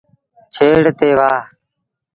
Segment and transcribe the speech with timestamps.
[0.53, 1.33] ڇيڙ تي وهآ۔